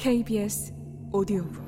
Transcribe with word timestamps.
KBS 0.00 0.72
오디오북 1.12 1.62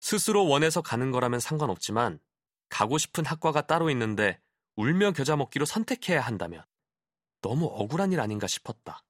스스로 0.00 0.46
원해서 0.46 0.82
가는 0.82 1.10
거라면 1.10 1.40
상관없지만 1.40 2.20
가고 2.68 2.98
싶은 2.98 3.24
학과가 3.24 3.66
따로 3.66 3.88
있는데 3.90 4.38
울며 4.76 5.12
겨자 5.12 5.36
먹기로 5.36 5.64
선택해야 5.64 6.20
한다면 6.20 6.62
너무 7.40 7.66
억울한 7.66 8.12
일 8.12 8.20
아닌가 8.20 8.46
싶었다. 8.46 9.02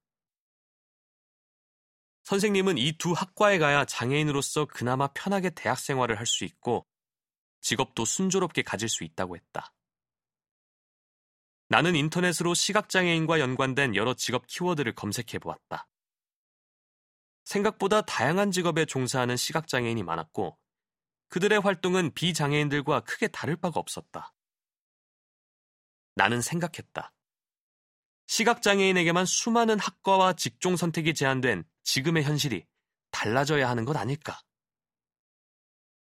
선생님은 2.24 2.78
이 2.78 2.92
두 2.98 3.12
학과에 3.12 3.58
가야 3.58 3.86
장애인으로서 3.86 4.66
그나마 4.66 5.08
편하게 5.08 5.50
대학 5.50 5.78
생활을 5.80 6.18
할 6.18 6.26
수 6.26 6.44
있고 6.44 6.86
직업도 7.60 8.04
순조롭게 8.04 8.62
가질 8.62 8.88
수 8.88 9.02
있다고 9.02 9.34
했다. 9.36 9.72
나는 11.68 11.94
인터넷으로 11.94 12.54
시각장애인과 12.54 13.40
연관된 13.40 13.94
여러 13.94 14.14
직업 14.14 14.46
키워드를 14.46 14.94
검색해 14.94 15.38
보았다. 15.38 15.86
생각보다 17.44 18.02
다양한 18.02 18.50
직업에 18.50 18.84
종사하는 18.84 19.36
시각장애인이 19.36 20.02
많았고 20.02 20.58
그들의 21.28 21.60
활동은 21.60 22.12
비장애인들과 22.14 23.00
크게 23.00 23.28
다를 23.28 23.56
바가 23.56 23.80
없었다. 23.80 24.34
나는 26.14 26.40
생각했다. 26.40 27.12
시각장애인에게만 28.26 29.24
수많은 29.24 29.78
학과와 29.78 30.34
직종 30.34 30.76
선택이 30.76 31.14
제한된 31.14 31.64
지금의 31.84 32.24
현실이 32.24 32.66
달라져야 33.10 33.68
하는 33.68 33.84
것 33.84 33.96
아닐까? 33.96 34.40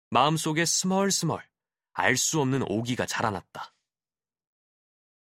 마음속에 0.10 0.66
스멀스멀 0.66 1.46
알 1.94 2.18
수 2.18 2.40
없는 2.40 2.64
오기가 2.64 3.06
자라났다. 3.06 3.75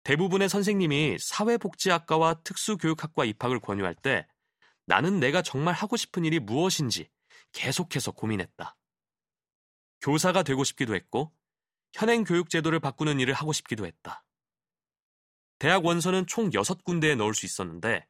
대부분의 0.05 0.49
선생님이 0.49 1.17
사회복지학과와 1.19 2.35
특수교육학과 2.43 3.25
입학을 3.25 3.59
권유할 3.59 3.95
때 3.95 4.27
나는 4.85 5.19
내가 5.19 5.41
정말 5.41 5.73
하고 5.73 5.97
싶은 5.97 6.23
일이 6.25 6.39
무엇인지 6.39 7.09
계속해서 7.53 8.11
고민했다. 8.11 8.77
교사가 10.01 10.43
되고 10.43 10.63
싶기도 10.63 10.93
했고 10.93 11.33
현행 11.91 12.23
교육 12.23 12.51
제도를 12.51 12.79
바꾸는 12.79 13.19
일을 13.19 13.33
하고 13.33 13.51
싶기도 13.51 13.87
했다. 13.87 14.23
대학 15.57 15.83
원서는 15.83 16.27
총 16.27 16.51
6군데에 16.51 17.15
넣을 17.15 17.33
수 17.33 17.47
있었는데 17.47 18.07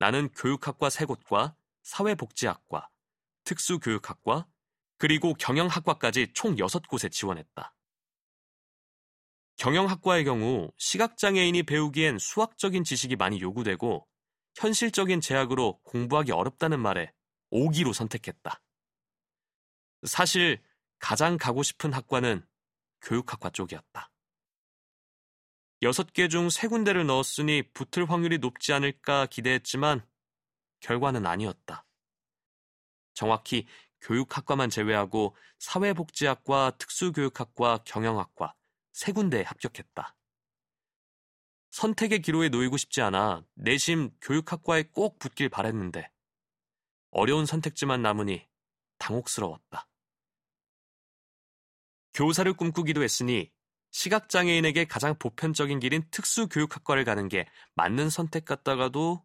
나는 0.00 0.30
교육학과 0.30 0.88
3곳과 0.88 1.54
사회복지학과, 1.84 2.90
특수교육학과, 3.44 4.48
그리고 4.96 5.34
경영학과까지 5.34 6.32
총 6.34 6.56
6곳에 6.56 7.12
지원했다. 7.12 7.72
경영학과의 9.58 10.24
경우 10.24 10.70
시각장애인이 10.76 11.64
배우기엔 11.64 12.18
수학적인 12.18 12.84
지식이 12.84 13.16
많이 13.16 13.40
요구되고 13.40 14.06
현실적인 14.54 15.20
제약으로 15.20 15.80
공부하기 15.82 16.30
어렵다는 16.30 16.78
말에 16.78 17.12
5기로 17.50 17.92
선택했다. 17.92 18.62
사실 20.04 20.62
가장 21.00 21.36
가고 21.36 21.64
싶은 21.64 21.92
학과는 21.92 22.46
교육학과 23.02 23.50
쪽이었다. 23.50 24.12
6개 25.82 26.30
중 26.30 26.46
3군데를 26.46 27.04
넣었으니 27.04 27.62
붙을 27.72 28.08
확률이 28.08 28.38
높지 28.38 28.72
않을까 28.72 29.26
기대했지만 29.26 30.06
결과는 30.80 31.26
아니었다. 31.26 31.84
정확히 33.12 33.66
교육학과만 34.02 34.70
제외하고 34.70 35.36
사회복지학과, 35.58 36.76
특수교육학과, 36.78 37.78
경영학과, 37.84 38.54
세 38.98 39.12
군데에 39.12 39.42
합격했다. 39.42 40.16
선택의 41.70 42.20
기로에 42.20 42.48
놓이고 42.48 42.76
싶지 42.76 43.00
않아 43.00 43.44
내심 43.54 44.10
교육학과에 44.20 44.88
꼭 44.90 45.20
붙길 45.20 45.50
바랬는데 45.50 46.10
어려운 47.12 47.46
선택지만 47.46 48.02
남으니 48.02 48.48
당혹스러웠다. 48.98 49.88
교사를 52.12 52.52
꿈꾸기도 52.54 53.04
했으니 53.04 53.52
시각장애인에게 53.92 54.86
가장 54.86 55.16
보편적인 55.16 55.78
길인 55.78 56.02
특수교육학과를 56.10 57.04
가는 57.04 57.28
게 57.28 57.46
맞는 57.76 58.10
선택 58.10 58.46
같다가도 58.46 59.24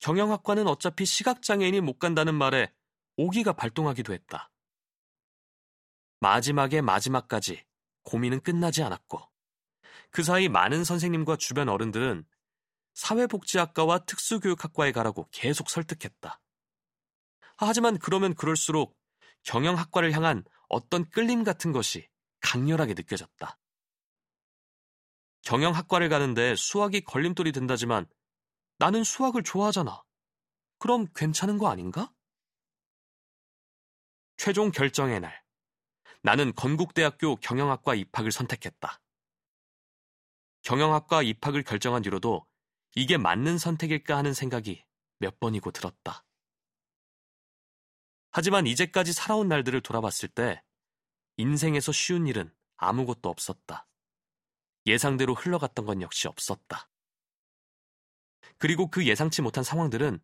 경영학과는 0.00 0.66
어차피 0.66 1.06
시각장애인이 1.06 1.80
못 1.80 1.98
간다는 1.98 2.34
말에 2.34 2.70
오기가 3.16 3.54
발동하기도 3.54 4.12
했다. 4.12 4.50
마지막에 6.20 6.82
마지막까지 6.82 7.64
고민은 8.02 8.40
끝나지 8.40 8.82
않았고 8.82 9.20
그 10.10 10.22
사이 10.22 10.48
많은 10.48 10.84
선생님과 10.84 11.36
주변 11.36 11.68
어른들은 11.68 12.24
사회복지학과와 12.94 14.00
특수교육학과에 14.00 14.92
가라고 14.92 15.28
계속 15.30 15.70
설득했다. 15.70 16.40
하지만 17.56 17.98
그러면 17.98 18.34
그럴수록 18.34 18.96
경영학과를 19.44 20.12
향한 20.12 20.44
어떤 20.68 21.08
끌림 21.10 21.44
같은 21.44 21.72
것이 21.72 22.08
강렬하게 22.40 22.94
느껴졌다. 22.94 23.58
경영학과를 25.42 26.08
가는데 26.08 26.54
수학이 26.56 27.02
걸림돌이 27.02 27.52
된다지만 27.52 28.06
나는 28.78 29.04
수학을 29.04 29.42
좋아하잖아. 29.42 30.02
그럼 30.78 31.06
괜찮은 31.14 31.58
거 31.58 31.68
아닌가? 31.68 32.12
최종 34.36 34.70
결정의 34.70 35.20
날. 35.20 35.41
나는 36.22 36.54
건국대학교 36.54 37.36
경영학과 37.36 37.94
입학을 37.94 38.30
선택했다. 38.30 39.00
경영학과 40.62 41.22
입학을 41.22 41.64
결정한 41.64 42.02
뒤로도 42.02 42.46
이게 42.94 43.16
맞는 43.16 43.58
선택일까 43.58 44.16
하는 44.16 44.32
생각이 44.32 44.84
몇 45.18 45.40
번이고 45.40 45.72
들었다. 45.72 46.24
하지만 48.30 48.66
이제까지 48.66 49.12
살아온 49.12 49.48
날들을 49.48 49.80
돌아봤을 49.82 50.28
때 50.28 50.62
인생에서 51.36 51.92
쉬운 51.92 52.26
일은 52.26 52.54
아무것도 52.76 53.28
없었다. 53.28 53.86
예상대로 54.86 55.34
흘러갔던 55.34 55.86
건 55.86 56.02
역시 56.02 56.28
없었다. 56.28 56.88
그리고 58.58 58.88
그 58.88 59.06
예상치 59.06 59.42
못한 59.42 59.64
상황들은 59.64 60.20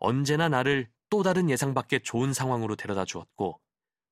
언제나 0.00 0.48
나를 0.48 0.90
또 1.08 1.22
다른 1.22 1.50
예상 1.50 1.74
밖의 1.74 2.02
좋은 2.02 2.32
상황으로 2.32 2.76
데려다 2.76 3.04
주었고 3.04 3.60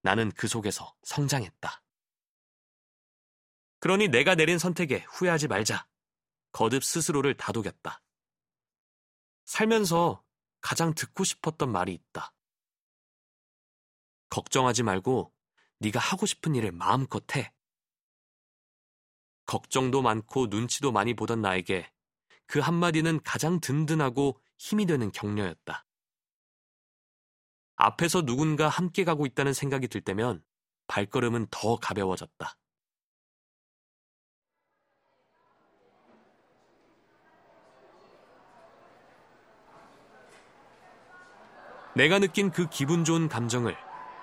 나는 0.02 0.30
그 0.32 0.48
속에서 0.48 0.94
성장했다. 1.02 1.82
그러니 3.80 4.08
내가 4.08 4.34
내린 4.34 4.58
선택에 4.58 5.04
후회하지 5.08 5.48
말자. 5.48 5.86
거듭 6.52 6.82
스스로를 6.82 7.36
다독였다. 7.36 8.02
살면서 9.44 10.24
가장 10.60 10.94
듣고 10.94 11.24
싶었던 11.24 11.70
말이 11.70 11.94
있다. 11.94 12.32
걱정하지 14.30 14.82
말고 14.82 15.32
네가 15.78 15.98
하고 15.98 16.26
싶은 16.26 16.54
일을 16.54 16.72
마음껏 16.72 17.24
해. 17.36 17.52
걱정도 19.46 20.02
많고 20.02 20.48
눈치도 20.48 20.92
많이 20.92 21.14
보던 21.14 21.40
나에게 21.40 21.90
그 22.46 22.58
한마디는 22.58 23.22
가장 23.22 23.60
든든하고 23.60 24.40
힘이 24.58 24.86
되는 24.86 25.10
격려였다. 25.12 25.86
앞에서 27.78 28.22
누군가 28.22 28.68
함께 28.68 29.04
가고 29.04 29.24
있다는 29.24 29.52
생각이 29.52 29.86
들 29.86 30.00
때면 30.00 30.42
발걸음은 30.88 31.46
더 31.50 31.76
가벼워졌다. 31.76 32.56
내가 41.94 42.18
느낀 42.18 42.50
그 42.50 42.68
기분 42.68 43.04
좋은 43.04 43.28
감정을 43.28 43.76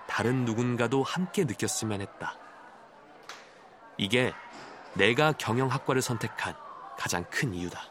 다른 0.07 0.45
누군가도 0.45 1.03
함께 1.03 1.45
느꼈으면 1.45 2.01
했다. 2.01 2.37
이게 3.97 4.33
내가 4.93 5.31
경영학과를 5.33 6.01
선택한 6.01 6.55
가장 6.97 7.25
큰 7.29 7.53
이유다. 7.53 7.81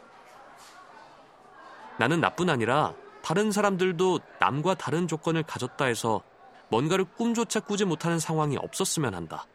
나는 1.97 2.19
나뿐 2.19 2.49
아니라 2.49 2.93
다른 3.25 3.51
사람들도 3.51 4.19
남과 4.39 4.75
다른 4.75 5.07
조건을 5.07 5.41
가졌다 5.41 5.83
해서 5.83 6.21
뭔가를 6.69 7.05
꿈조차 7.05 7.59
꾸지 7.59 7.83
못하는 7.83 8.19
상황이 8.19 8.55
없었으면 8.55 9.15
한다. 9.15 9.47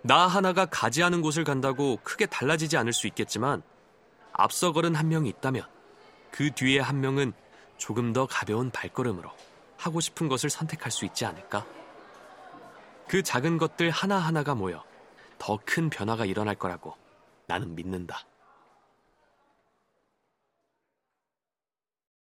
나 0.00 0.26
하나가 0.26 0.64
가지 0.64 1.02
않은 1.02 1.20
곳을 1.20 1.44
간다고 1.44 1.98
크게 2.02 2.24
달라지지 2.24 2.78
않을 2.78 2.94
수 2.94 3.08
있겠지만 3.08 3.62
앞서 4.32 4.72
걸은 4.72 4.94
한 4.94 5.10
명이 5.10 5.28
있다면 5.28 5.66
그 6.30 6.50
뒤에 6.50 6.80
한 6.80 7.02
명은 7.02 7.34
조금 7.76 8.14
더 8.14 8.26
가벼운 8.26 8.70
발걸음으로 8.70 9.30
하고 9.76 10.00
싶은 10.00 10.28
것을 10.28 10.48
선택할 10.48 10.90
수 10.90 11.04
있지 11.04 11.26
않을까? 11.26 11.66
그 13.06 13.22
작은 13.22 13.58
것들 13.58 13.90
하나하나가 13.90 14.54
모여 14.54 14.82
더 15.36 15.58
큰 15.66 15.90
변화가 15.90 16.24
일어날 16.24 16.54
거라고 16.54 16.96
나는 17.46 17.74
믿는다. 17.74 18.24